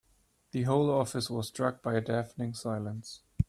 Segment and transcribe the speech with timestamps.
[0.49, 3.21] The whole office was struck by a deafening silence.